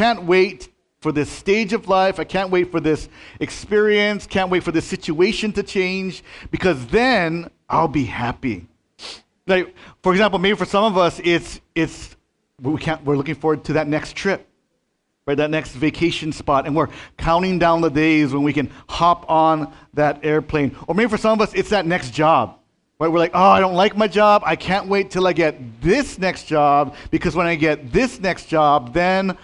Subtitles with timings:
[0.00, 0.70] can't wait
[1.02, 2.18] for this stage of life.
[2.18, 4.26] I can't wait for this experience.
[4.26, 8.66] Can't wait for this situation to change because then I'll be happy.
[9.46, 12.16] Like, for example, maybe for some of us, it's, it's
[12.62, 14.48] we can't, we're looking forward to that next trip,
[15.26, 15.36] right?
[15.36, 16.88] That next vacation spot, and we're
[17.18, 20.74] counting down the days when we can hop on that airplane.
[20.86, 22.56] Or maybe for some of us, it's that next job.
[22.98, 23.08] Right?
[23.08, 24.42] We're like, oh, I don't like my job.
[24.46, 28.46] I can't wait till I get this next job because when I get this next
[28.46, 29.36] job, then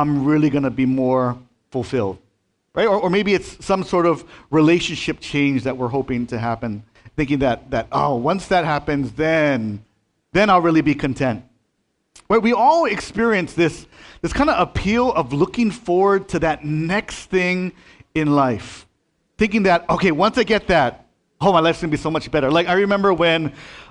[0.00, 1.36] I'm really going to be more
[1.70, 2.18] fulfilled.
[2.74, 2.86] Right?
[2.86, 6.84] Or, or maybe it's some sort of relationship change that we're hoping to happen,
[7.16, 9.84] thinking that, that oh, once that happens, then,
[10.32, 11.44] then I'll really be content.
[12.28, 12.40] Right?
[12.40, 13.86] We all experience this,
[14.22, 17.72] this kind of appeal of looking forward to that next thing
[18.14, 18.86] in life.
[19.36, 21.06] Thinking that, okay, once I get that,
[21.40, 22.50] oh, my life's gonna be so much better.
[22.50, 23.46] Like, I remember when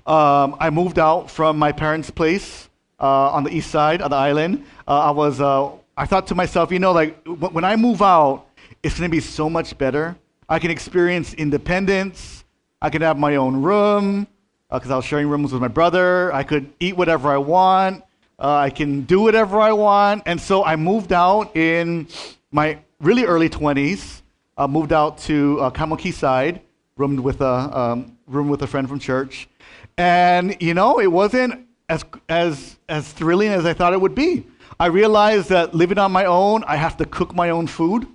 [0.07, 2.69] um, I moved out from my parents' place
[2.99, 4.65] uh, on the east side of the island.
[4.87, 8.45] Uh, I was, uh, I thought to myself, you know, like, when I move out,
[8.81, 10.15] it's gonna be so much better.
[10.47, 12.45] I can experience independence.
[12.81, 14.25] I can have my own room
[14.71, 16.33] because uh, I was sharing rooms with my brother.
[16.33, 18.05] I could eat whatever I want.
[18.39, 20.23] Uh, I can do whatever I want.
[20.25, 22.07] And so I moved out in
[22.49, 24.21] my really early 20s.
[24.57, 26.61] I moved out to uh, Camel Side
[26.95, 29.49] roomed with a um, room with a friend from church,
[29.97, 34.45] and you know it wasn't as as as thrilling as I thought it would be.
[34.79, 38.07] I realized that living on my own, I have to cook my own food,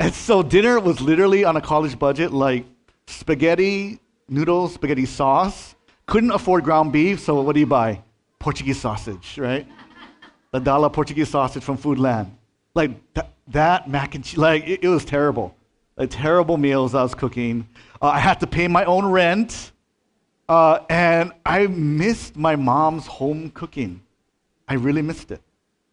[0.00, 2.64] and so dinner was literally on a college budget, like
[3.06, 5.74] spaghetti, noodles, spaghetti sauce.
[6.06, 8.02] Couldn't afford ground beef, so what do you buy?
[8.38, 9.66] Portuguese sausage, right?
[10.54, 12.30] the dollar Portuguese sausage from Foodland.
[12.74, 15.56] Like that, that mac and cheese, like it, it was terrible.
[15.96, 17.66] Like terrible meals I was cooking.
[18.00, 19.72] Uh, I had to pay my own rent.
[20.48, 24.00] Uh, and I missed my mom's home cooking.
[24.68, 25.42] I really missed it.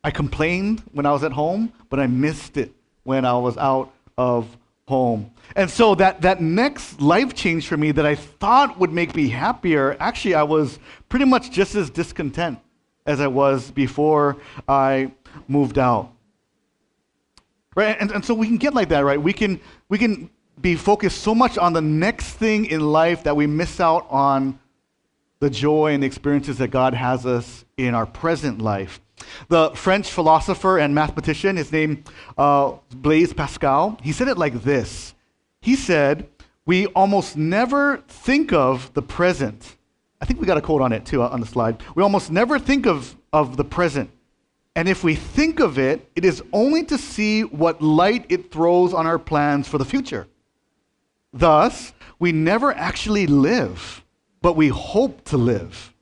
[0.03, 3.93] I complained when I was at home, but I missed it when I was out
[4.17, 4.57] of
[4.87, 5.31] home.
[5.55, 9.29] And so that, that next life change for me that I thought would make me
[9.29, 12.59] happier, actually, I was pretty much just as discontent
[13.05, 15.11] as I was before I
[15.47, 16.11] moved out.
[17.75, 17.95] Right?
[17.99, 19.21] And, and so we can get like that, right?
[19.21, 20.29] We can, we can
[20.59, 24.59] be focused so much on the next thing in life that we miss out on
[25.39, 28.99] the joy and the experiences that God has us in our present life.
[29.49, 32.03] The French philosopher and mathematician, his name
[32.37, 35.13] uh, Blaise Pascal, he said it like this.
[35.61, 36.27] He said,
[36.65, 39.77] "We almost never think of the present."
[40.21, 41.81] I think we got a quote on it too uh, on the slide.
[41.95, 44.11] We almost never think of, of the present.
[44.75, 48.93] And if we think of it, it is only to see what light it throws
[48.93, 50.27] on our plans for the future.
[51.33, 54.03] Thus, we never actually live,
[54.41, 55.93] but we hope to live.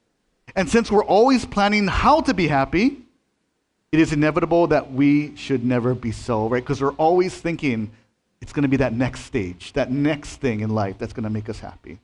[0.55, 3.03] And since we're always planning how to be happy,
[3.91, 6.63] it is inevitable that we should never be so, right?
[6.63, 7.91] Because we're always thinking
[8.41, 11.29] it's going to be that next stage, that next thing in life that's going to
[11.29, 11.99] make us happy.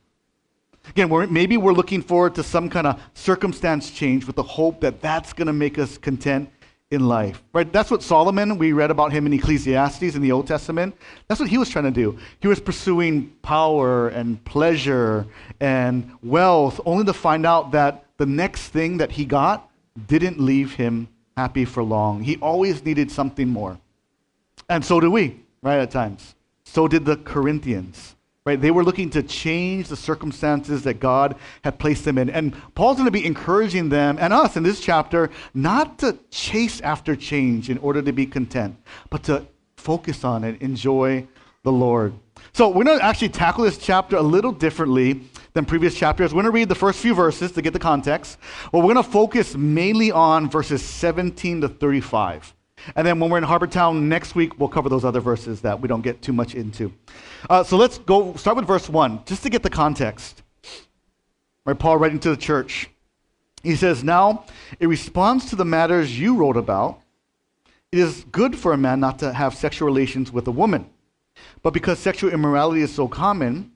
[0.90, 4.80] Again, we're, maybe we're looking forward to some kind of circumstance change with the hope
[4.80, 6.50] that that's going to make us content
[6.90, 7.42] in life.
[7.52, 7.72] Right?
[7.72, 10.96] That's what Solomon, we read about him in Ecclesiastes in the Old Testament.
[11.26, 12.18] That's what he was trying to do.
[12.40, 15.26] He was pursuing power and pleasure
[15.60, 19.68] and wealth, only to find out that the next thing that he got
[20.06, 22.22] didn't leave him happy for long.
[22.22, 23.78] He always needed something more.
[24.68, 26.34] And so do we, right, at times.
[26.64, 28.14] So did the Corinthians.
[28.44, 28.60] Right?
[28.60, 32.30] They were looking to change the circumstances that God had placed them in.
[32.30, 36.80] And Paul's going to be encouraging them and us in this chapter not to chase
[36.80, 38.76] after change in order to be content,
[39.10, 39.44] but to
[39.76, 41.26] focus on it, enjoy
[41.64, 42.14] the Lord.
[42.52, 45.22] So we're going to actually tackle this chapter a little differently
[45.56, 46.34] than previous chapters.
[46.34, 48.38] We're going to read the first few verses to get the context.
[48.72, 52.54] Well, we're going to focus mainly on verses 17 to 35.
[52.94, 55.88] And then when we're in Harbortown next week, we'll cover those other verses that we
[55.88, 56.92] don't get too much into.
[57.48, 60.42] Uh, so let's go start with verse 1, just to get the context.
[61.64, 62.90] Right, Paul writing to the church.
[63.62, 64.44] He says, Now,
[64.78, 67.00] in response to the matters you wrote about,
[67.90, 70.90] it is good for a man not to have sexual relations with a woman.
[71.62, 73.72] But because sexual immorality is so common,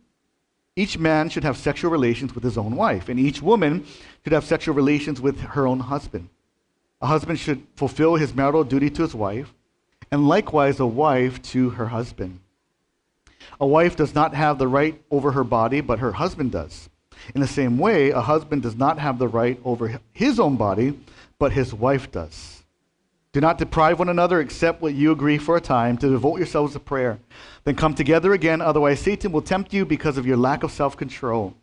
[0.77, 3.85] each man should have sexual relations with his own wife, and each woman
[4.23, 6.29] should have sexual relations with her own husband.
[7.03, 9.53] A husband should fulfill his marital duty to his wife,
[10.11, 12.41] and likewise a wife to her husband.
[13.61, 16.89] A wife does not have the right over her body, but her husband does.
[17.35, 20.99] In the same way, a husband does not have the right over his own body,
[21.39, 22.60] but his wife does.
[23.33, 26.73] Do not deprive one another except what you agree for a time to devote yourselves
[26.73, 27.21] to prayer.
[27.65, 30.97] Then come together again, otherwise, Satan will tempt you because of your lack of self
[30.97, 31.55] control.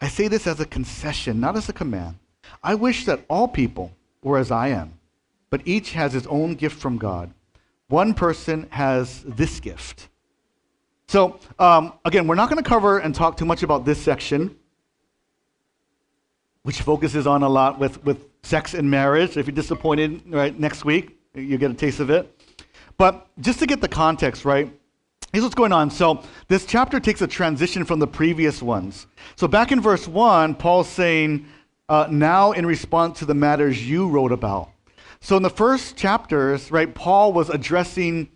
[0.00, 2.16] I say this as a concession, not as a command.
[2.62, 3.92] I wish that all people
[4.22, 4.92] were as I am.
[5.48, 7.32] but each has his own gift from God.
[7.88, 10.08] One person has this gift.
[11.08, 14.56] So, um, again, we're not going to cover and talk too much about this section,
[16.66, 19.36] which focuses on a lot with, with sex and marriage.
[19.36, 22.28] If you're disappointed, right, next week, you get a taste of it.
[22.98, 24.68] But just to get the context, right,
[25.32, 25.90] here's what's going on.
[25.90, 29.06] So, this chapter takes a transition from the previous ones.
[29.36, 31.46] So, back in verse 1, Paul's saying,
[31.88, 34.70] uh, now in response to the matters you wrote about.
[35.20, 38.28] So in the first chapters, right, Paul was addressing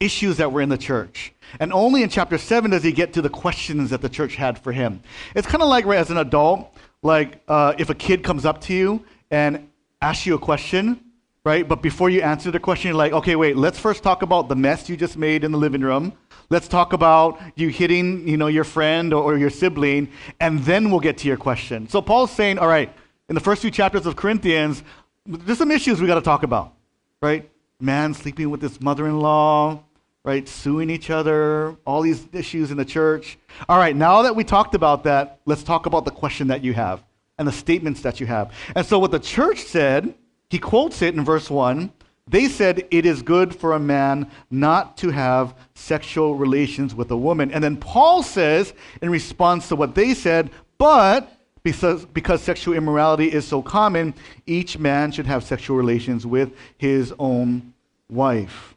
[0.00, 1.32] issues that were in the church.
[1.58, 4.58] And only in chapter 7 does he get to the questions that the church had
[4.58, 5.02] for him.
[5.34, 8.60] It's kind of like, right, as an adult, like uh, if a kid comes up
[8.62, 9.68] to you and
[10.02, 11.00] asks you a question,
[11.44, 11.66] right?
[11.66, 14.56] But before you answer the question, you're like, okay, wait, let's first talk about the
[14.56, 16.12] mess you just made in the living room.
[16.50, 20.08] Let's talk about you hitting, you know, your friend or, or your sibling,
[20.40, 21.88] and then we'll get to your question.
[21.88, 22.92] So Paul's saying, all right,
[23.28, 24.82] in the first few chapters of Corinthians,
[25.24, 26.74] there's some issues we got to talk about,
[27.22, 27.48] right?
[27.78, 29.82] Man sleeping with his mother-in-law,
[30.24, 30.48] right?
[30.48, 33.38] Suing each other, all these issues in the church.
[33.68, 36.74] All right, now that we talked about that, let's talk about the question that you
[36.74, 37.02] have
[37.38, 38.52] and the statements that you have.
[38.74, 40.14] And so what the church said,
[40.50, 41.90] he quotes it in verse 1.
[42.28, 47.16] They said it is good for a man not to have sexual relations with a
[47.16, 47.50] woman.
[47.50, 48.72] And then Paul says,
[49.02, 51.32] in response to what they said, but
[51.62, 54.14] because, because sexual immorality is so common,
[54.46, 57.72] each man should have sexual relations with his own
[58.08, 58.76] wife.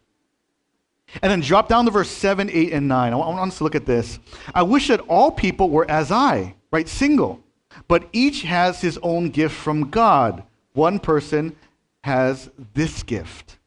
[1.21, 3.13] And then drop down to verse 7, 8, and 9.
[3.13, 4.19] I want us to look at this.
[4.53, 6.87] I wish that all people were as I, right?
[6.89, 7.39] Single.
[7.87, 10.43] But each has his own gift from God.
[10.73, 11.55] One person
[12.01, 13.57] has this gift.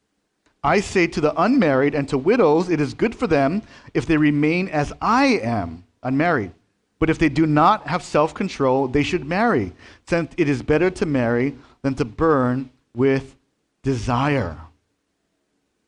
[0.62, 3.62] I say to the unmarried and to widows, it is good for them
[3.94, 6.52] if they remain as I am, unmarried.
[6.99, 9.72] But if they do not have self control, they should marry,
[10.08, 13.37] since it is better to marry than to burn with
[13.82, 14.58] desire.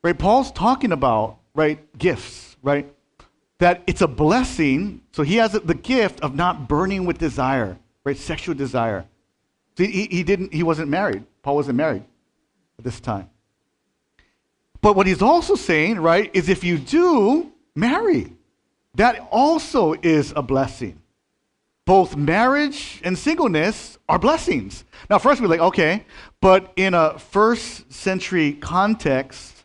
[0.01, 0.17] Right?
[0.17, 2.89] Paul's talking about, right, gifts, right?
[3.57, 5.01] That it's a blessing.
[5.11, 8.15] So he has the gift of not burning with desire, right?
[8.15, 9.05] Sexual desire.
[9.77, 11.25] See, he, he didn't, he wasn't married.
[11.43, 12.05] Paul wasn't married
[12.77, 13.29] at this time.
[14.81, 18.33] But what he's also saying, right, is if you do marry,
[18.95, 21.01] that also is a blessing.
[21.85, 24.85] Both marriage and singleness are blessings.
[25.09, 26.05] Now, first we're like, okay,
[26.39, 29.58] but in a first century context,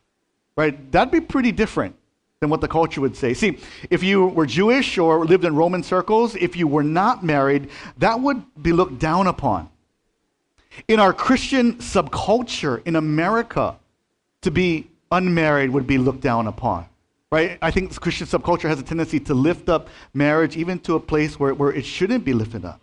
[0.56, 1.96] right, that'd be pretty different
[2.40, 3.34] than what the culture would say.
[3.34, 3.58] See,
[3.90, 8.20] if you were Jewish or lived in Roman circles, if you were not married, that
[8.20, 9.70] would be looked down upon.
[10.88, 13.76] In our Christian subculture in America,
[14.42, 16.86] to be unmarried would be looked down upon
[17.34, 17.58] right?
[17.60, 21.38] I think Christian subculture has a tendency to lift up marriage even to a place
[21.38, 22.80] where, where it shouldn't be lifted up,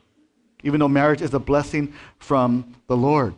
[0.64, 3.34] even though marriage is a blessing from the Lord.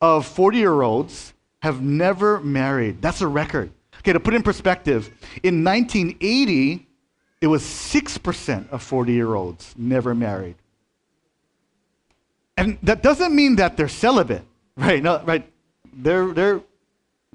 [0.00, 1.32] Of 40 year olds
[1.64, 3.00] have never married.
[3.00, 3.70] That's a record.
[4.00, 5.06] Okay, to put in perspective,
[5.42, 6.86] in 1980,
[7.40, 10.56] it was 6% of 40 year olds never married.
[12.58, 14.42] And that doesn't mean that they're celibate,
[14.76, 15.02] right?
[15.02, 15.50] No, right?
[15.94, 16.60] They're, they're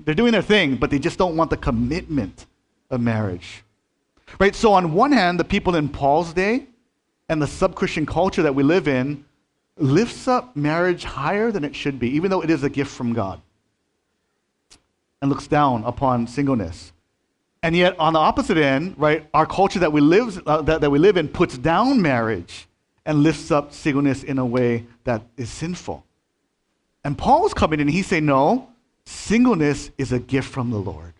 [0.06, 2.46] they're doing their thing, but they just don't want the commitment
[2.92, 3.64] of marriage.
[4.40, 4.56] Right?
[4.56, 6.68] So, on one hand, the people in Paul's day
[7.30, 9.26] and the sub Christian culture that we live in
[9.78, 13.12] lifts up marriage higher than it should be, even though it is a gift from
[13.12, 13.42] God,
[15.22, 16.92] and looks down upon singleness.
[17.62, 20.90] And yet, on the opposite end, right, our culture that we live, uh, that, that
[20.90, 22.68] we live in puts down marriage
[23.06, 26.06] and lifts up singleness in a way that is sinful.
[27.04, 28.70] And Paul's coming in and he's saying, no,
[29.10, 31.14] Singleness is a gift from the Lord.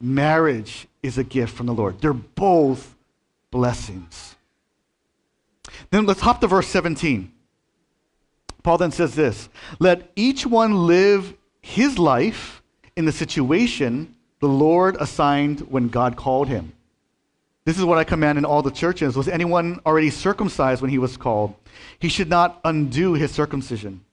[0.00, 2.00] Marriage is a gift from the Lord.
[2.00, 2.96] They're both
[3.50, 4.36] blessings.
[5.90, 7.30] Then let's hop to verse 17.
[8.62, 12.59] Paul then says this Let each one live his life
[13.00, 16.72] in the situation the Lord assigned when God called him.
[17.64, 19.16] This is what I command in all the churches.
[19.16, 21.54] Was anyone already circumcised when he was called?
[21.98, 24.04] He should not undo his circumcision.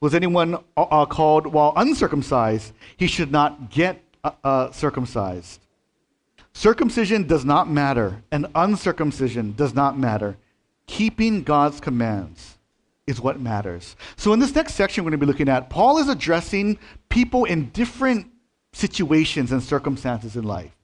[0.00, 2.72] Was anyone uh, uh, called while uncircumcised?
[2.96, 5.60] He should not get uh, uh, circumcised.
[6.54, 10.36] Circumcision does not matter, and uncircumcision does not matter.
[10.86, 12.53] Keeping God's commands
[13.06, 13.96] is what matters.
[14.16, 17.44] So, in this next section, we're going to be looking at Paul is addressing people
[17.44, 18.30] in different
[18.72, 20.74] situations and circumstances in life.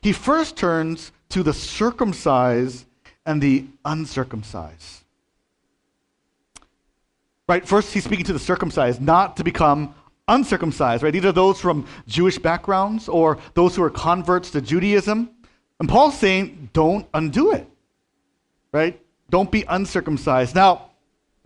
[0.00, 2.86] He first turns to the circumcised
[3.24, 5.02] and the uncircumcised.
[7.48, 7.66] Right?
[7.66, 9.94] First, he's speaking to the circumcised, not to become
[10.28, 11.12] uncircumcised, right?
[11.12, 15.30] These are those from Jewish backgrounds or those who are converts to Judaism.
[15.78, 17.68] And Paul's saying, don't undo it,
[18.72, 19.00] right?
[19.30, 20.54] Don't be uncircumcised.
[20.54, 20.85] Now,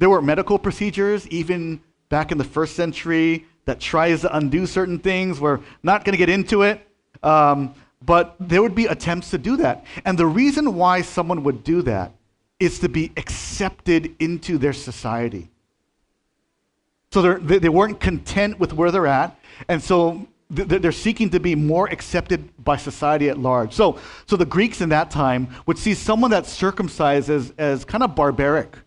[0.00, 4.98] there were medical procedures even back in the first century that tries to undo certain
[4.98, 5.38] things.
[5.38, 6.80] We're not going to get into it.
[7.22, 9.84] Um, but there would be attempts to do that.
[10.06, 12.14] And the reason why someone would do that
[12.58, 15.50] is to be accepted into their society.
[17.12, 19.38] So they, they weren't content with where they're at.
[19.68, 23.74] And so they're seeking to be more accepted by society at large.
[23.74, 28.02] So, so the Greeks in that time would see someone that's circumcised as, as kind
[28.02, 28.78] of barbaric.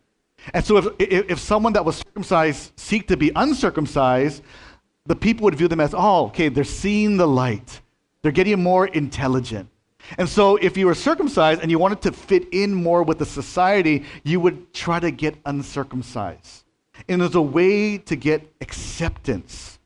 [0.54, 4.44] And so if, if, if someone that was circumcised seek to be uncircumcised,
[5.06, 7.82] the people would view them as, oh, okay, they're seeing the light.
[8.22, 9.70] They're getting more intelligent.
[10.18, 13.26] And so if you were circumcised and you wanted to fit in more with the
[13.26, 16.64] society, you would try to get uncircumcised.
[17.08, 19.80] And there's a way to get acceptance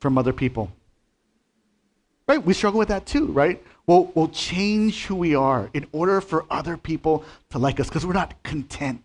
[0.00, 0.70] from other people.
[2.26, 2.42] Right?
[2.42, 3.62] We struggle with that too, right?
[3.86, 8.06] We'll, we'll change who we are in order for other people to like us because
[8.06, 9.02] we're not content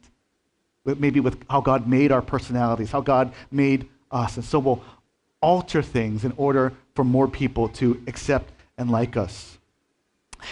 [0.86, 4.38] maybe with how God made our personalities, how God made us.
[4.38, 4.83] And so we'll
[5.41, 9.57] alter things in order for more people to accept and like us.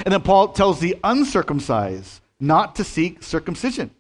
[0.06, 3.92] And then Paul tells the uncircumcised not to seek circumcision.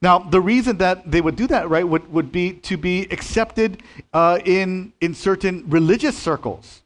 [0.00, 3.82] Now, the reason that they would do that, right, would, would be to be accepted
[4.12, 6.82] uh, in, in certain religious circles.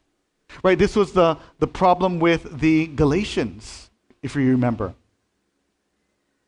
[0.63, 0.77] Right?
[0.77, 3.89] This was the, the problem with the Galatians,
[4.23, 4.93] if you remember.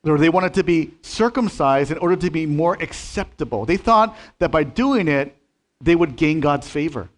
[0.03, 3.65] Or they wanted to be circumcised in order to be more acceptable.
[3.65, 5.35] They thought that by doing it,
[5.79, 7.09] they would gain God's favor,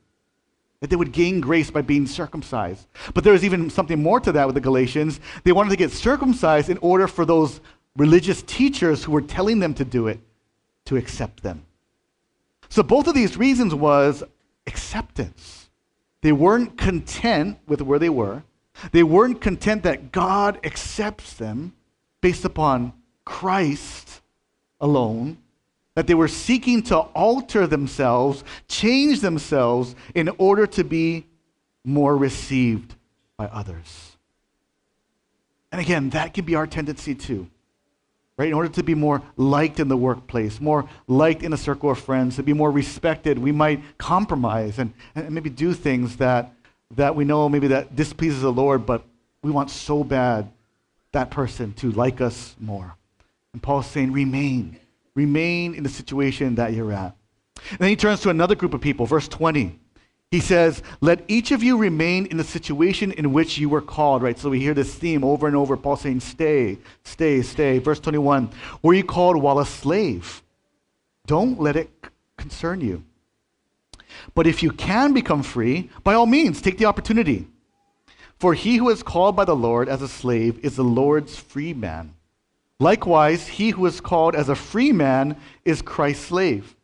[0.82, 2.88] that they would gain grace by being circumcised.
[3.14, 5.20] But there was even something more to that with the Galatians.
[5.44, 7.62] They wanted to get circumcised in order for those
[7.96, 10.20] religious teachers who were telling them to do it
[10.86, 11.66] to accept them.
[12.70, 14.24] So both of these reasons was
[14.68, 15.70] acceptance.
[16.22, 18.44] They weren't content with where they were.
[18.92, 21.74] They weren't content that God accepts them
[22.24, 22.94] based upon
[23.26, 24.22] Christ
[24.80, 25.38] alone,
[25.96, 31.26] that they were seeking to alter themselves, change themselves in order to be
[31.84, 32.96] more received
[33.36, 34.16] by others.
[35.74, 37.48] And again, that can be our tendency too
[38.36, 38.48] right?
[38.48, 42.00] In order to be more liked in the workplace, more liked in a circle of
[42.00, 46.52] friends, to be more respected, we might compromise and, and maybe do things that,
[46.96, 49.06] that we know maybe that displeases the Lord, but
[49.44, 50.52] we want so bad
[51.14, 52.96] that person to like us more.
[53.54, 54.78] And Paul's saying, remain.
[55.16, 57.16] Remain in the situation that you're at.
[57.70, 59.80] And then he turns to another group of people, verse 20.
[60.32, 64.24] He says, Let each of you remain in the situation in which you were called,
[64.24, 64.38] right?
[64.38, 65.78] So we hear this theme over and over.
[65.78, 67.78] Paul saying, Stay, stay, stay.
[67.78, 68.50] Verse 21
[68.82, 70.42] Were you called while a slave?
[71.28, 71.90] Don't let it
[72.36, 73.04] concern you.
[74.34, 77.48] But if you can become free, by all means, take the opportunity.
[78.40, 81.74] For he who is called by the Lord as a slave is the Lord's free
[81.74, 82.14] man.
[82.80, 86.76] Likewise, he who is called as a free man is Christ's slave.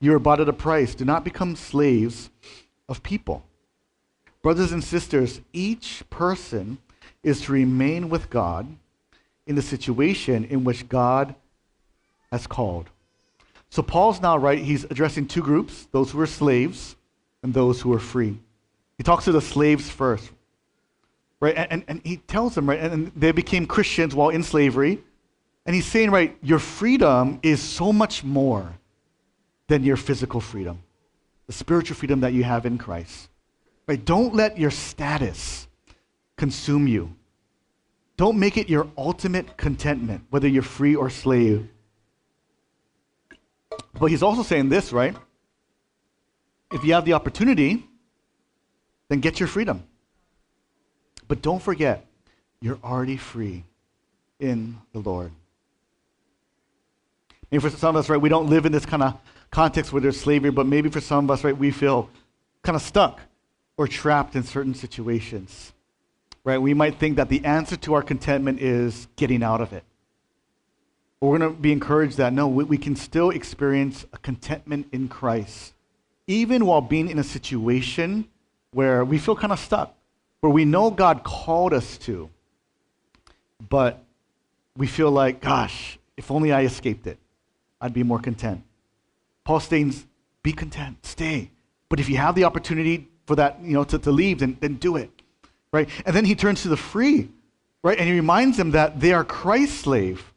[0.00, 0.94] You are bought at a price.
[0.94, 2.30] Do not become slaves
[2.88, 3.42] of people.
[4.42, 6.78] Brothers and sisters, each person
[7.22, 8.66] is to remain with God
[9.46, 11.34] in the situation in which God
[12.30, 12.90] has called.
[13.70, 16.96] So Paul's now right, he's addressing two groups those who are slaves
[17.42, 18.38] and those who are free.
[18.96, 20.30] He talks to the slaves first,
[21.40, 21.54] right?
[21.56, 25.02] And, and, he tells them, right, and they became Christians while in slavery.
[25.66, 28.74] And he's saying, right, your freedom is so much more
[29.68, 30.82] than your physical freedom
[31.48, 33.30] the spiritual freedom that you have in Christ.
[33.86, 34.04] Right?
[34.04, 35.66] Don't let your status
[36.36, 37.14] consume you.
[38.18, 41.66] Don't make it your ultimate contentment, whether you're free or slave.
[43.98, 45.16] But he's also saying this, right?
[46.70, 47.86] If you have the opportunity,
[49.08, 49.84] then get your freedom.
[51.28, 52.06] But don't forget,
[52.60, 53.64] you're already free
[54.40, 55.30] in the Lord.
[57.50, 59.18] And for some of us, right, we don't live in this kind of
[59.50, 62.10] context where there's slavery, but maybe for some of us, right, we feel
[62.62, 63.20] kind of stuck
[63.76, 65.72] or trapped in certain situations.
[66.44, 66.58] Right?
[66.58, 69.84] We might think that the answer to our contentment is getting out of it.
[71.20, 74.88] But we're going to be encouraged that no, we, we can still experience a contentment
[74.92, 75.74] in Christ,
[76.26, 78.28] even while being in a situation
[78.72, 79.94] where we feel kind of stuck,
[80.40, 82.30] where we know God called us to,
[83.68, 84.02] but
[84.76, 87.18] we feel like, gosh, if only I escaped it,
[87.80, 88.62] I'd be more content.
[89.44, 90.06] Paul states,
[90.42, 91.50] be content, stay.
[91.88, 94.74] But if you have the opportunity for that, you know, to, to leave, then, then
[94.76, 95.10] do it.
[95.72, 95.88] Right?
[96.06, 97.28] And then he turns to the free,
[97.82, 97.98] right?
[97.98, 100.32] And he reminds them that they are Christ's slave,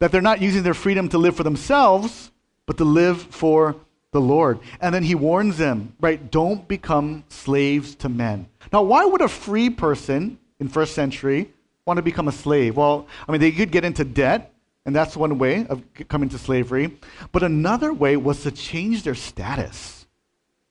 [0.00, 2.30] that they're not using their freedom to live for themselves,
[2.66, 3.76] but to live for
[4.16, 4.58] the Lord.
[4.80, 6.18] And then he warns them, right?
[6.30, 8.48] Don't become slaves to men.
[8.72, 11.52] Now, why would a free person in first century
[11.84, 12.76] want to become a slave?
[12.76, 14.52] Well, I mean, they could get into debt
[14.86, 16.96] and that's one way of coming to slavery.
[17.32, 20.06] But another way was to change their status.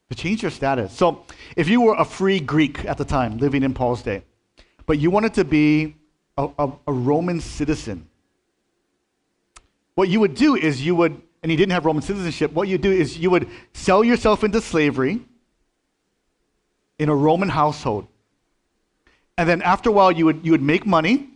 [0.10, 0.94] to change your status.
[0.94, 1.26] So,
[1.56, 4.24] if you were a free Greek at the time, living in Paul's day,
[4.86, 5.96] but you wanted to be
[6.38, 8.08] a, a, a Roman citizen,
[9.96, 12.80] what you would do is you would, and you didn't have Roman citizenship, what you
[12.80, 15.22] do is you would sell yourself into slavery
[16.98, 18.08] in a Roman household.
[19.38, 21.30] And then after a while, you would, you would make money,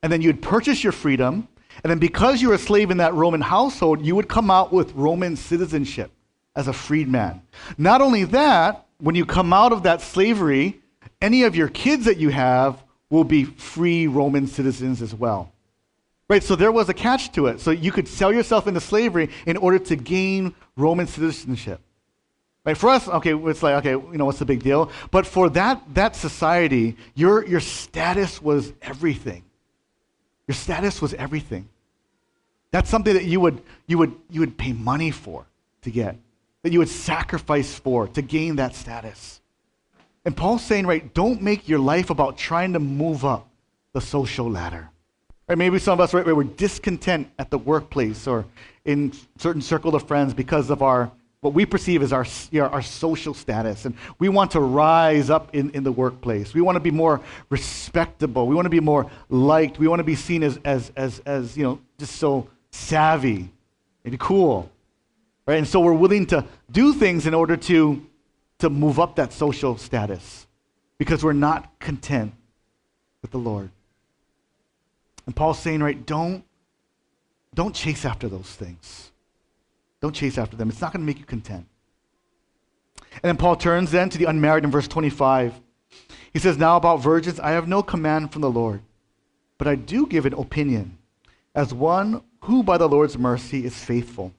[0.00, 1.48] and then you would purchase your freedom.
[1.82, 4.72] And then because you were a slave in that Roman household, you would come out
[4.72, 6.12] with Roman citizenship
[6.54, 7.42] as a freedman.
[7.76, 10.80] Not only that, when you come out of that slavery,
[11.20, 12.80] any of your kids that you have
[13.10, 15.50] will be free Roman citizens as well.
[16.28, 17.60] Right, so there was a catch to it.
[17.60, 21.80] So you could sell yourself into slavery in order to gain Roman citizenship.
[22.64, 24.90] Right, for us, okay, it's like, okay, you know, what's the big deal?
[25.12, 29.44] But for that, that society, your, your status was everything.
[30.48, 31.68] Your status was everything.
[32.72, 35.46] That's something that you would, you would, you would pay money for
[35.82, 36.16] to get,
[36.62, 39.40] that you would sacrifice for to gain that status.
[40.24, 43.48] And Paul's saying, right, don't make your life about trying to move up
[43.92, 44.90] the social ladder.
[45.48, 48.44] Right, maybe some of us, right, we're discontent at the workplace or
[48.84, 51.10] in certain circle of friends because of our
[51.40, 53.84] what we perceive as our, you know, our social status.
[53.84, 56.54] And we want to rise up in, in the workplace.
[56.54, 58.48] We want to be more respectable.
[58.48, 59.78] We want to be more liked.
[59.78, 63.50] We want to be seen as, as, as, as you know, just so savvy,
[64.04, 64.68] and cool.
[65.46, 65.58] Right?
[65.58, 68.04] And so we're willing to do things in order to,
[68.58, 70.46] to move up that social status
[70.98, 72.32] because we're not content
[73.22, 73.70] with the Lord.
[75.26, 76.44] And Paul's saying, right, don't,
[77.54, 79.10] don't chase after those things.
[80.00, 80.68] Don't chase after them.
[80.68, 81.66] It's not going to make you content.
[83.14, 85.60] And then Paul turns then to the unmarried in verse 25.
[86.32, 88.82] He says, Now about virgins, I have no command from the Lord,
[89.58, 90.98] but I do give an opinion
[91.54, 94.32] as one who by the Lord's mercy is faithful.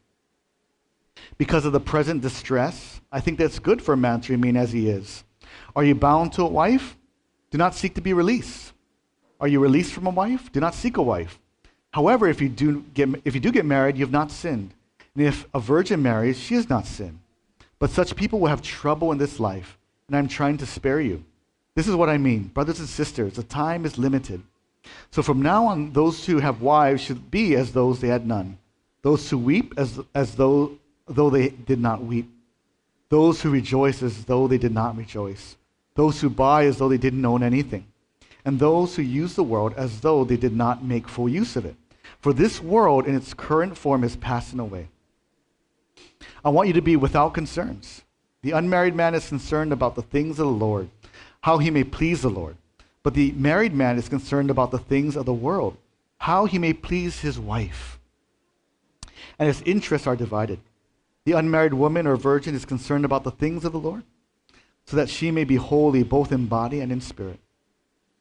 [1.38, 4.72] Because of the present distress, I think that's good for a man to remain as
[4.72, 5.24] he is.
[5.76, 6.96] Are you bound to a wife?
[7.50, 8.74] Do not seek to be released.
[9.40, 10.52] Are you released from a wife?
[10.52, 11.40] Do not seek a wife.
[11.92, 14.74] However, if you do get, if you do get married, you have not sinned.
[15.16, 17.20] And if a virgin marries, she has not sinned.
[17.80, 21.24] But such people will have trouble in this life, and I'm trying to spare you.
[21.76, 22.44] This is what I mean.
[22.46, 24.42] Brothers and sisters, the time is limited.
[25.12, 28.58] So from now on, those who have wives should be as those they had none.
[29.04, 30.72] Those who weep as, as though,
[31.06, 32.30] though they did not weep.
[33.10, 35.56] Those who rejoice as though they did not rejoice.
[35.94, 37.86] Those who buy as though they didn't own anything
[38.46, 41.66] and those who use the world as though they did not make full use of
[41.66, 41.76] it.
[42.20, 44.88] For this world in its current form is passing away.
[46.44, 48.04] I want you to be without concerns.
[48.42, 50.90] The unmarried man is concerned about the things of the Lord,
[51.42, 52.58] how he may please the Lord.
[53.04, 55.78] But the married man is concerned about the things of the world,
[56.18, 58.00] how he may please his wife.
[59.40, 60.60] And his interests are divided.
[61.26, 64.04] The unmarried woman or virgin is concerned about the things of the Lord,
[64.86, 67.40] so that she may be holy both in body and in spirit.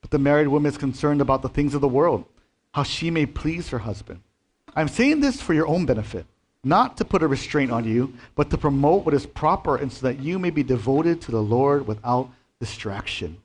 [0.07, 2.27] But the married woman is concerned about the things of the world,
[2.75, 4.21] how she may please her husband.
[4.77, 6.27] I'm saying this for your own benefit,
[6.63, 10.07] not to put a restraint on you, but to promote what is proper and so
[10.07, 13.39] that you may be devoted to the Lord without distraction.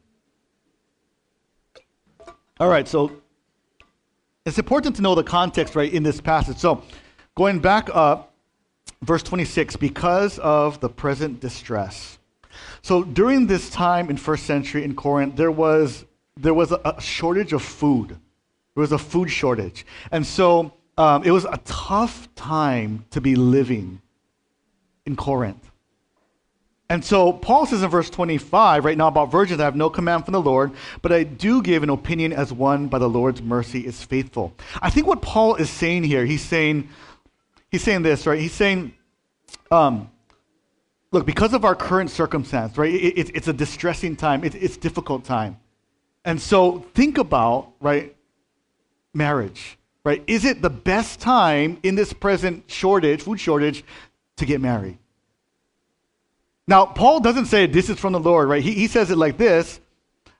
[2.59, 3.11] All right, so
[4.45, 6.57] it's important to know the context right in this passage.
[6.57, 6.83] So,
[7.33, 8.33] going back up,
[9.01, 12.19] verse 26, because of the present distress.
[12.83, 16.05] So, during this time in first century in Corinth, there was
[16.41, 18.09] there was a, a shortage of food.
[18.09, 19.85] There was a food shortage.
[20.11, 24.01] And so um, it was a tough time to be living
[25.05, 25.69] in Corinth.
[26.89, 30.25] And so Paul says in verse 25, right now about virgins, I have no command
[30.25, 33.85] from the Lord, but I do give an opinion as one by the Lord's mercy
[33.85, 34.53] is faithful.
[34.81, 36.89] I think what Paul is saying here, he's saying,
[37.69, 38.39] he's saying this, right?
[38.39, 38.93] He's saying,
[39.71, 40.11] um,
[41.11, 42.93] look, because of our current circumstance, right?
[42.93, 44.43] It, it, it's a distressing time.
[44.43, 45.60] It, it's difficult time.
[46.23, 48.15] And so think about, right,
[49.13, 50.23] marriage, right?
[50.27, 53.83] Is it the best time in this present shortage, food shortage,
[54.37, 54.97] to get married?
[56.67, 58.63] Now, Paul doesn't say this is from the Lord, right?
[58.63, 59.79] He, he says it like this,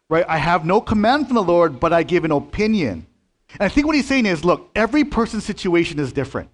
[0.08, 0.26] right?
[0.28, 3.06] I have no command from the Lord, but I give an opinion.
[3.54, 6.50] And I think what he's saying is look, every person's situation is different.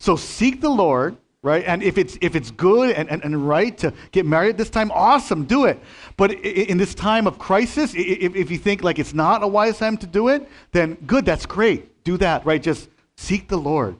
[0.00, 1.64] So seek the Lord, right?
[1.66, 4.70] And if it's if it's good and, and, and right to get married at this
[4.70, 5.80] time, awesome, do it.
[6.16, 9.78] But in this time of crisis, if, if you think like it's not a wise
[9.78, 12.04] time to do it, then good, that's great.
[12.04, 12.62] Do that, right?
[12.62, 13.96] Just seek the Lord.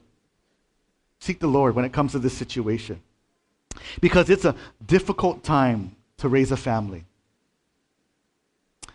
[1.20, 3.00] Seek the Lord when it comes to this situation.
[4.00, 7.04] Because it's a difficult time to raise a family.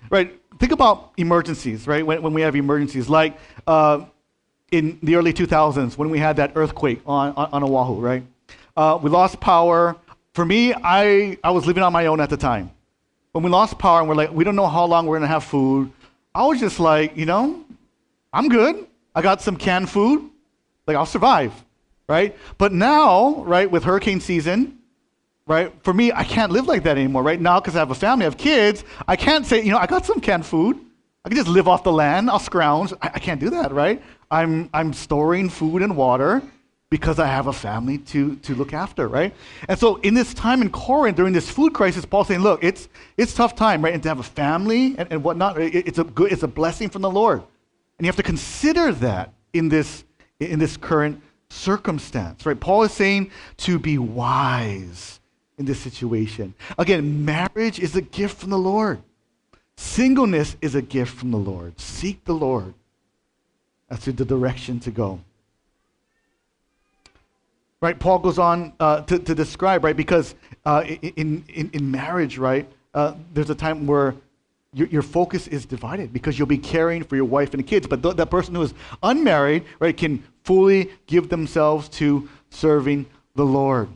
[0.10, 0.40] Right?
[0.60, 2.06] Think about emergencies, right?
[2.06, 4.06] When, when we have emergencies, like uh,
[4.72, 8.24] in the early 2000s when we had that earthquake on, on, on Oahu, right?
[8.78, 9.98] Uh, we lost power
[10.34, 12.70] For me, I, I was living on my own at the time.
[13.32, 15.34] When we lost power and we're like, we don't know how long we're going to
[15.34, 15.92] have food,
[16.36, 17.66] I was just like, you know,
[18.32, 18.86] I'm good.
[19.16, 20.30] I got some canned food.
[20.86, 21.52] Like, I'll survive,
[22.08, 22.38] right?
[22.60, 24.78] But now, right, with hurricane season,
[25.48, 27.42] right, for me, I can't live like that anymore, right?
[27.42, 29.88] Now, because I have a family, I have kids, I can't say, you know, I
[29.88, 30.78] got some canned food.
[31.26, 32.30] I can just live off the land.
[32.30, 32.94] I'll scrounge.
[33.02, 34.04] I, I can't do that, right?
[34.30, 36.44] I'm, I'm storing food and water
[36.89, 39.34] because I have a family to, to look after, right?
[39.67, 42.88] And so in this time in Corinth, during this food crisis, Paul's saying, look, it's,
[43.17, 43.93] it's tough time, right?
[43.93, 46.89] And to have a family and, and whatnot, it, it's, a good, it's a blessing
[46.89, 47.39] from the Lord.
[47.97, 50.06] And you have to consider that in this,
[50.39, 52.60] in this current circumstance, right?
[52.60, 55.19] Paul is saying to be wise
[55.58, 56.54] in this situation.
[56.78, 59.02] Again, marriage is a gift from the Lord.
[59.76, 61.80] Singleness is a gift from the Lord.
[61.80, 62.73] Seek the Lord.
[63.89, 65.19] That's the direction to go.
[67.82, 67.98] Right?
[68.00, 69.96] Paul goes on uh, to, to describe, right?
[69.96, 70.34] Because
[70.66, 74.16] uh, in, in, in marriage, right, uh, there's a time where
[74.74, 77.88] your, your focus is divided because you'll be caring for your wife and kids.
[77.88, 83.46] But th- that person who is unmarried, right, can fully give themselves to serving the
[83.46, 83.90] Lord.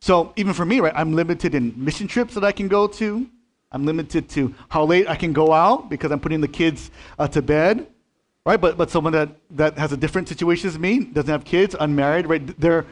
[0.00, 3.28] So even for me, right, I'm limited in mission trips that I can go to.
[3.72, 7.28] I'm limited to how late I can go out because I'm putting the kids uh,
[7.28, 7.86] to bed,
[8.44, 8.60] right?
[8.60, 12.26] But but someone that that has a different situation as me, doesn't have kids, unmarried,
[12.26, 12.60] right?
[12.60, 12.86] They're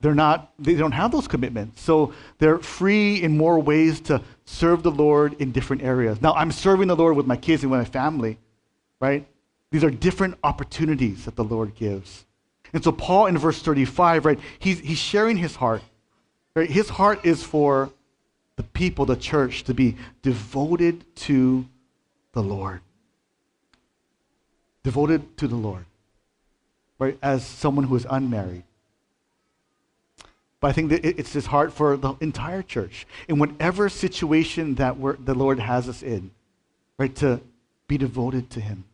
[0.00, 4.82] they're not they don't have those commitments, so they're free in more ways to serve
[4.82, 6.20] the Lord in different areas.
[6.20, 8.38] Now I'm serving the Lord with my kids and with my family,
[9.00, 9.26] right?
[9.72, 12.26] These are different opportunities that the Lord gives.
[12.74, 15.82] And so Paul in verse 35, right, he's, he's sharing his heart.
[16.54, 16.70] Right?
[16.70, 17.90] His heart is for
[18.56, 21.66] the people, the church, to be devoted to
[22.32, 22.80] the Lord.
[24.82, 25.84] Devoted to the Lord.
[26.98, 27.18] Right?
[27.22, 28.64] As someone who is unmarried.
[30.60, 33.06] But I think that it's his heart for the entire church.
[33.28, 36.30] In whatever situation that the Lord has us in,
[36.98, 37.14] right?
[37.16, 37.40] To
[37.88, 38.84] be devoted to him,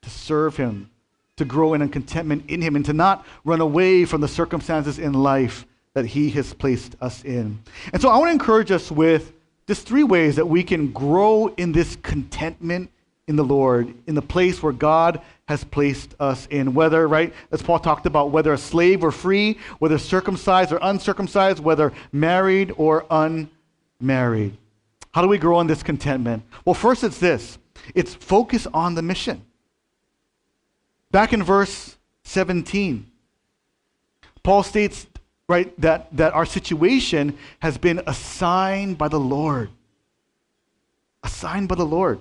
[0.00, 0.90] to serve him,
[1.36, 5.12] to grow in contentment in him, and to not run away from the circumstances in
[5.12, 7.58] life that He has placed us in.
[7.92, 9.32] And so I want to encourage us with
[9.66, 12.90] just three ways that we can grow in this contentment
[13.28, 16.74] in the Lord, in the place where God has placed us in.
[16.74, 21.60] Whether, right, as Paul talked about, whether a slave or free, whether circumcised or uncircumcised,
[21.60, 24.56] whether married or unmarried.
[25.12, 26.42] How do we grow in this contentment?
[26.64, 27.58] Well, first it's this
[27.94, 29.42] it's focus on the mission.
[31.10, 33.06] Back in verse 17,
[34.42, 35.06] Paul states
[35.48, 35.78] right?
[35.80, 39.70] That, that our situation has been assigned by the Lord.
[41.22, 42.20] Assigned by the Lord.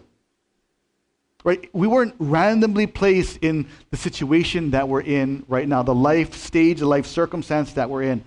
[1.43, 1.69] Right?
[1.73, 6.79] We weren't randomly placed in the situation that we're in right now, the life stage,
[6.79, 8.23] the life circumstance that we're in.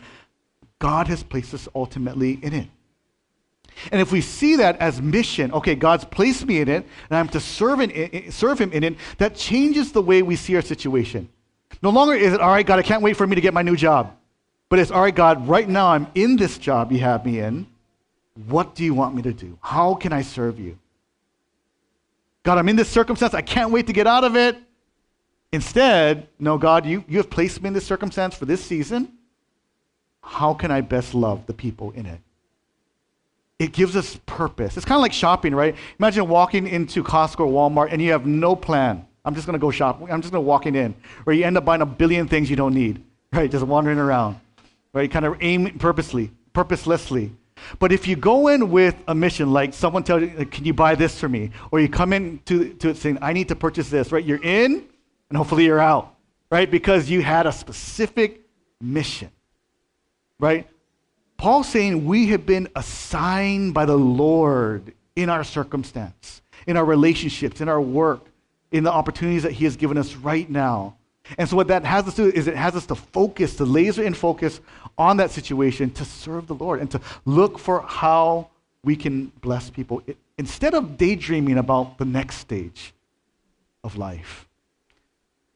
[0.79, 2.69] God has placed us ultimately in it.
[3.93, 7.29] And if we see that as mission, okay, God's placed me in it, and I'm
[7.29, 11.29] to serve, in, serve Him in it, that changes the way we see our situation.
[11.83, 13.63] No longer is it, all right, God, I can't wait for me to get my
[13.63, 14.17] new job.
[14.69, 17.67] But it's, all right, God, right now I'm in this job you have me in.
[18.47, 19.59] What do you want me to do?
[19.61, 20.79] How can I serve you?
[22.43, 23.35] God, I'm in this circumstance.
[23.35, 24.57] I can't wait to get out of it.
[25.53, 29.13] Instead, no, God, you, you have placed me in this circumstance for this season.
[30.23, 32.21] How can I best love the people in it?
[33.59, 34.77] It gives us purpose.
[34.77, 35.75] It's kind of like shopping, right?
[35.99, 39.07] Imagine walking into Costco or Walmart and you have no plan.
[39.25, 40.01] I'm just going to go shop.
[40.01, 42.57] I'm just going to walk in, where you end up buying a billion things you
[42.57, 43.51] don't need, right?
[43.51, 44.41] Just wandering around
[44.93, 45.11] right?
[45.11, 47.33] Kind of aim purposely, purposelessly.
[47.79, 50.95] But if you go in with a mission, like someone tells you, can you buy
[50.95, 51.51] this for me?
[51.71, 54.25] Or you come in to, to it saying, I need to purchase this, right?
[54.25, 54.85] You're in,
[55.29, 56.15] and hopefully you're out,
[56.51, 56.71] right?
[56.71, 58.43] Because you had a specific
[58.81, 59.31] mission,
[60.39, 60.69] right?
[61.37, 67.61] Paul's saying we have been assigned by the Lord in our circumstance, in our relationships,
[67.61, 68.27] in our work,
[68.73, 70.97] in the opportunities that He has given us right now.
[71.39, 74.03] And so, what that has us do is it has us to focus, to laser
[74.03, 74.61] in focus
[74.99, 78.49] on that situation to serve the Lord and to look for how
[78.83, 82.93] we can bless people it, instead of daydreaming about the next stage
[83.85, 84.49] of life.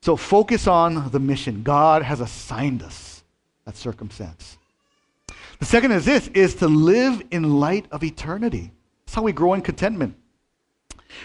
[0.02, 1.62] So, focus on the mission.
[1.62, 3.24] God has assigned us
[3.64, 4.58] that circumstance.
[5.58, 8.72] The second is this is to live in light of eternity.
[9.06, 10.16] That's how we grow in contentment.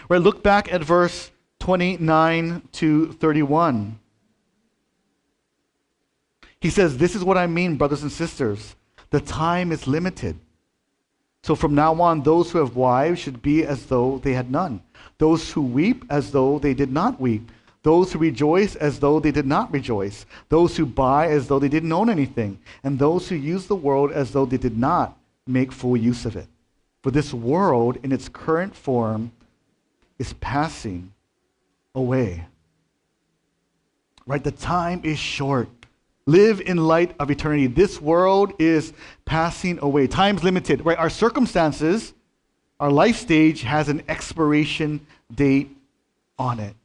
[0.07, 3.99] Right, look back at verse 29 to 31.
[6.62, 8.76] He says, This is what I mean, brothers and sisters.
[9.10, 10.38] The time is limited.
[11.41, 14.82] So from now on, those who have wives should be as though they had none.
[15.17, 17.50] Those who weep as though they did not weep.
[17.82, 21.69] those who rejoice as though they did not rejoice, those who buy as though they
[21.69, 25.17] didn't own anything, and those who use the world as though they did not
[25.48, 26.48] make full use of it.
[27.02, 29.32] For this world, in its current form,
[30.17, 31.13] is passing
[31.95, 32.45] away.
[34.28, 34.43] Right?
[34.43, 35.69] The time is short.
[36.25, 37.67] Live in light of eternity.
[37.67, 38.93] This world is
[39.25, 40.08] passing away.
[40.08, 40.97] Time's limited, right?
[40.97, 42.13] Our circumstances,
[42.79, 45.75] our life stage has an expiration date
[46.38, 46.75] on it.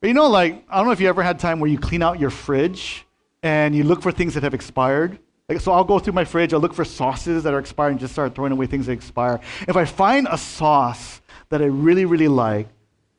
[0.00, 2.02] But you know, like, I don't know if you ever had time where you clean
[2.02, 3.04] out your fridge
[3.42, 5.18] and you look for things that have expired.
[5.48, 8.00] Like, so I'll go through my fridge, I'll look for sauces that are expired and
[8.00, 9.40] just start throwing away things that expire.
[9.66, 12.68] If I find a sauce that I really, really like,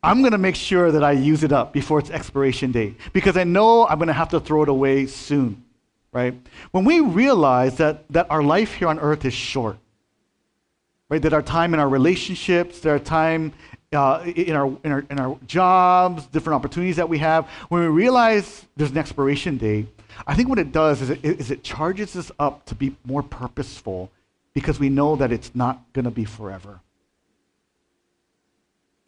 [0.01, 3.35] I'm going to make sure that I use it up before its expiration date because
[3.35, 5.65] I know I'm going to have to throw it away soon,
[6.13, 6.33] right?
[6.71, 9.77] When we realize that, that our life here on earth is short,
[11.09, 11.21] right?
[11.21, 13.51] That our time in our relationships, that our time
[13.91, 17.87] uh, in, our, in, our, in our jobs, different opportunities that we have, when we
[17.87, 19.87] realize there's an expiration date,
[20.25, 23.23] I think what it does is it, is it charges us up to be more
[23.23, 24.11] purposeful
[24.53, 26.79] because we know that it's not going to be forever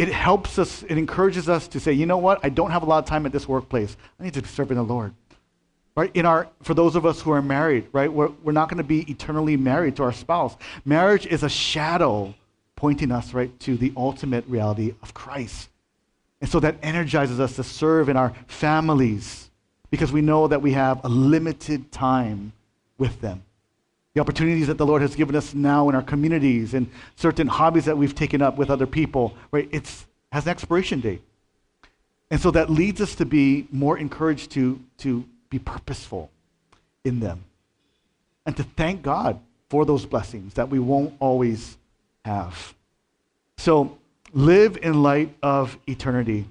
[0.01, 2.87] it helps us, it encourages us to say, you know what, I don't have a
[2.87, 3.95] lot of time at this workplace.
[4.19, 5.13] I need to be serving the Lord.
[5.95, 6.09] Right?
[6.15, 8.83] In our, for those of us who are married, right, we're, we're not going to
[8.83, 10.57] be eternally married to our spouse.
[10.85, 12.33] Marriage is a shadow
[12.75, 15.69] pointing us right to the ultimate reality of Christ.
[16.39, 19.51] And so that energizes us to serve in our families
[19.91, 22.53] because we know that we have a limited time
[22.97, 23.43] with them
[24.13, 27.85] the opportunities that the Lord has given us now in our communities and certain hobbies
[27.85, 29.69] that we've taken up with other people, right?
[29.71, 29.89] It
[30.31, 31.21] has an expiration date.
[32.29, 36.29] And so that leads us to be more encouraged to, to be purposeful
[37.03, 37.43] in them
[38.45, 41.77] and to thank God for those blessings that we won't always
[42.25, 42.73] have.
[43.57, 43.97] So
[44.33, 46.45] live in light of eternity.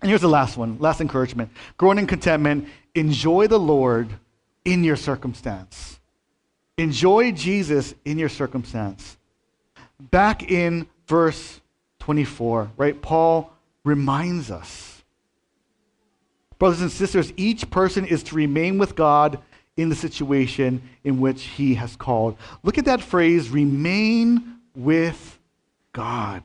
[0.00, 1.50] And here's the last one, last encouragement.
[1.76, 4.08] Growing in contentment, enjoy the Lord
[4.64, 5.98] in your circumstance.
[6.78, 9.16] Enjoy Jesus in your circumstance.
[9.98, 11.60] Back in verse
[12.00, 13.00] 24, right?
[13.00, 13.52] Paul
[13.84, 15.02] reminds us.
[16.58, 19.40] Brothers and sisters, each person is to remain with God
[19.76, 22.36] in the situation in which he has called.
[22.62, 25.38] Look at that phrase remain with
[25.92, 26.42] God.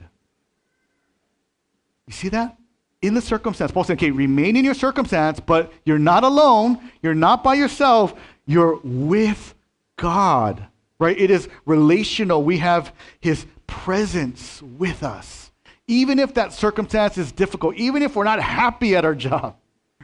[2.08, 2.58] You see that?
[3.02, 3.72] In the circumstance.
[3.72, 6.92] Paul said, okay, remain in your circumstance, but you're not alone.
[7.02, 8.14] You're not by yourself.
[8.46, 9.56] You're with
[10.02, 10.66] God,
[10.98, 11.18] right?
[11.18, 12.44] It is relational.
[12.44, 15.52] We have His presence with us.
[15.88, 19.58] Even if that circumstance is difficult, even if we're not happy at our job,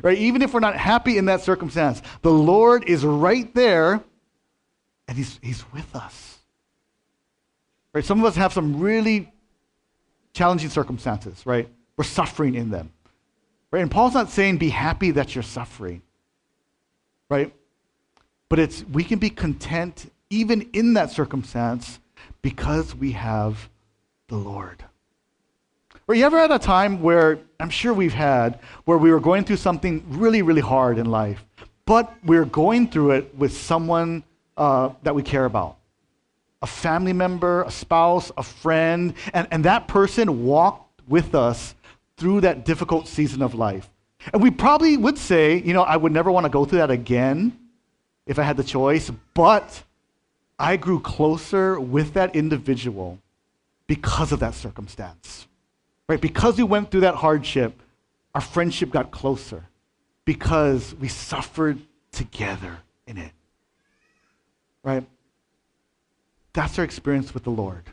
[0.04, 0.18] right?
[0.20, 4.04] Even if we're not happy in that circumstance, the Lord is right there
[5.08, 6.38] and He's, he's with us.
[7.94, 8.06] Right?
[8.06, 9.34] Some of us have some really
[10.34, 11.68] challenging circumstances, right?
[11.96, 12.92] We're suffering in them.
[13.72, 13.82] Right?
[13.82, 16.04] And Paul's not saying be happy that you're suffering.
[17.30, 17.56] Right?
[18.50, 22.00] But it's we can be content even in that circumstance
[22.42, 23.70] because we have
[24.28, 24.84] the Lord.
[26.08, 29.44] Or you ever had a time where I'm sure we've had where we were going
[29.44, 31.44] through something really, really hard in life,
[31.86, 34.24] but we're going through it with someone
[34.56, 35.78] uh, that we care about
[36.62, 41.76] a family member, a spouse, a friend, and, and that person walked with us
[42.18, 43.90] through that difficult season of life.
[44.34, 46.90] And we probably would say, you know, I would never want to go through that
[46.90, 47.58] again
[48.28, 49.84] if I had the choice, but
[50.60, 53.20] I grew closer with that individual
[53.88, 55.48] because of that circumstance.
[56.08, 56.20] Right?
[56.20, 57.82] Because we went through that hardship,
[58.36, 59.64] our friendship got closer
[60.26, 61.80] because we suffered
[62.12, 63.32] together in it.
[64.84, 65.06] Right?
[66.54, 67.84] That's our experience with the Lord.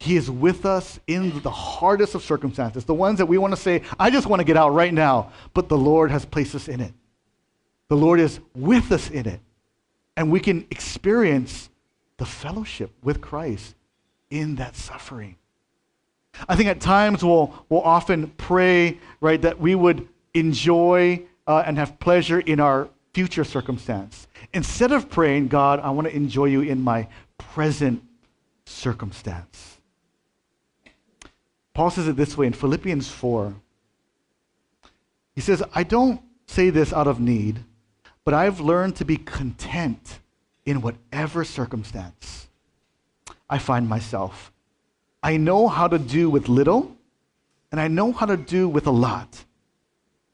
[0.00, 3.60] He is with us in the hardest of circumstances, the ones that we want to
[3.60, 6.68] say, I just want to get out right now, but the Lord has placed us
[6.68, 6.92] in it.
[7.88, 9.40] The Lord is with us in it
[10.18, 11.70] and we can experience
[12.16, 13.76] the fellowship with Christ
[14.30, 15.36] in that suffering.
[16.48, 21.78] I think at times we'll, we'll often pray, right, that we would enjoy uh, and
[21.78, 24.26] have pleasure in our future circumstance.
[24.52, 27.06] Instead of praying, God, I want to enjoy you in my
[27.38, 28.02] present
[28.66, 29.78] circumstance.
[31.74, 33.54] Paul says it this way in Philippians 4.
[35.36, 37.62] He says, I don't say this out of need
[38.28, 40.18] but I've learned to be content
[40.66, 42.46] in whatever circumstance
[43.48, 44.52] I find myself.
[45.22, 46.94] I know how to do with little,
[47.72, 49.46] and I know how to do with a lot.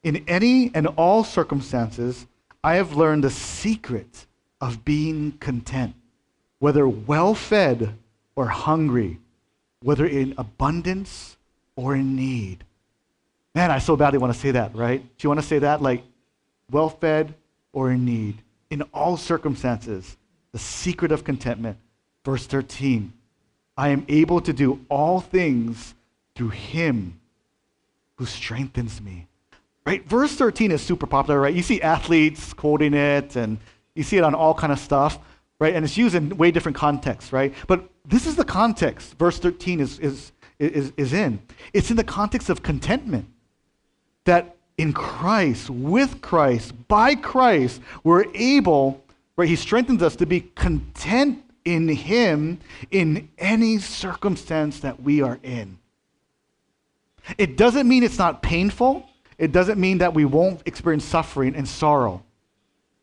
[0.02, 2.26] In any and all circumstances,
[2.64, 4.26] I have learned the secret
[4.60, 5.94] of being content,
[6.58, 7.94] whether well fed
[8.34, 9.20] or hungry,
[9.84, 11.36] whether in abundance
[11.76, 12.64] or in need.
[13.54, 15.00] Man, I so badly want to say that, right?
[15.00, 15.80] Do you want to say that?
[15.80, 16.02] Like,
[16.68, 17.34] well fed
[17.74, 20.16] or in need, in all circumstances,
[20.52, 21.76] the secret of contentment.
[22.24, 23.12] Verse 13
[23.76, 25.94] I am able to do all things
[26.34, 27.20] through him
[28.16, 29.26] who strengthens me.
[29.84, 30.06] Right?
[30.08, 31.52] Verse 13 is super popular, right?
[31.52, 33.58] You see athletes quoting it and
[33.94, 35.18] you see it on all kind of stuff,
[35.58, 35.74] right?
[35.74, 37.52] And it's used in way different contexts, right?
[37.66, 41.42] But this is the context verse 13 is, is, is, is in.
[41.72, 43.26] It's in the context of contentment.
[44.24, 49.02] That in Christ, with Christ, by Christ, we're able,
[49.36, 49.48] right?
[49.48, 52.58] He strengthens us to be content in Him
[52.90, 55.78] in any circumstance that we are in.
[57.38, 59.08] It doesn't mean it's not painful.
[59.38, 62.22] It doesn't mean that we won't experience suffering and sorrow.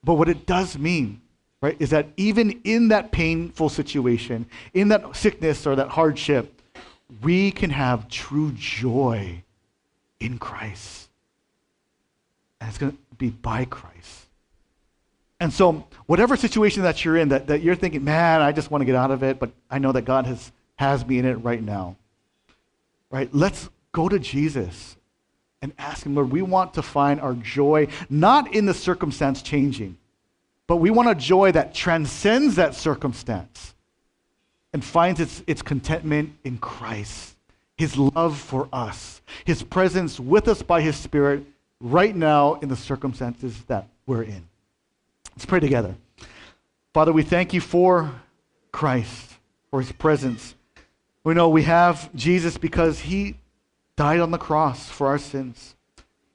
[0.03, 1.21] But what it does mean,
[1.62, 6.62] right, is that even in that painful situation, in that sickness or that hardship,
[7.21, 9.43] we can have true joy
[10.19, 11.10] in Christ.
[12.62, 14.28] And it's going to be by Christ.
[15.39, 18.84] And so, whatever situation that you're in, that, that you're thinking, man, I just want
[18.84, 21.34] to get out of it, but I know that God has, has me in it
[21.34, 21.97] right now.
[23.10, 23.28] Right?
[23.34, 24.95] Let's go to Jesus
[25.63, 29.97] and ask Him, Lord, we want to find our joy not in the circumstance changing,
[30.67, 33.74] but we want a joy that transcends that circumstance
[34.74, 37.36] and finds its, its contentment in Christ,
[37.76, 41.47] His love for us, His presence with us by His Spirit
[41.82, 44.48] right now in the circumstances that we're in.
[45.32, 45.96] Let's pray together.
[46.94, 48.13] Father, we thank you for
[48.72, 49.34] Christ,
[49.70, 50.56] for His presence.
[51.24, 53.36] We know we have Jesus because He
[53.96, 55.76] died on the cross for our sins.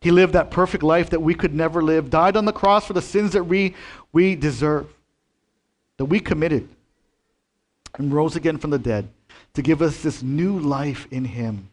[0.01, 2.93] He lived that perfect life that we could never live, died on the cross for
[2.93, 3.75] the sins that we,
[4.13, 4.87] we deserve,
[5.97, 6.69] that we committed,
[7.99, 9.09] and rose again from the dead
[9.55, 11.69] to give us this new life in Him.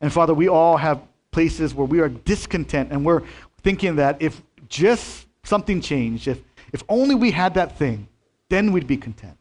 [0.00, 1.00] And Father, we all have
[1.32, 3.22] places where we are discontent and we're
[3.62, 6.40] thinking that if just something changed, if,
[6.72, 8.06] if only we had that thing,
[8.48, 9.36] then we'd be content.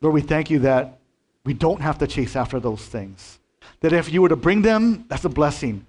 [0.00, 0.98] Lord, we thank you that
[1.44, 3.38] we don't have to chase after those things.
[3.80, 5.86] That if you were to bring them, that's a blessing,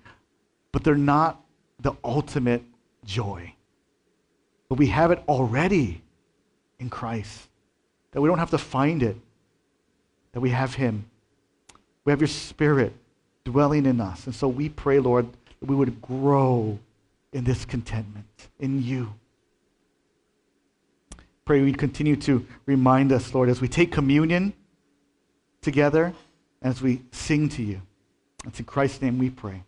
[0.72, 1.42] but they're not
[1.80, 2.64] the ultimate
[3.06, 3.54] joy.
[4.68, 6.02] But we have it already
[6.80, 7.48] in Christ.
[8.12, 9.18] That we don't have to find it,
[10.34, 11.06] that we have Him.
[12.06, 12.94] We have your Spirit
[13.52, 14.26] dwelling in us.
[14.26, 15.28] And so we pray, Lord,
[15.60, 16.78] that we would grow
[17.34, 18.26] in this contentment
[18.60, 19.14] in you.
[21.46, 24.54] Pray we continue to remind us, Lord, as we take communion
[25.62, 26.14] together
[26.62, 27.82] as we sing to you.
[28.46, 29.64] It's in Christ's name we pray.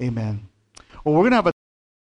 [0.00, 0.48] Amen.
[1.04, 1.52] Well, we're going to have a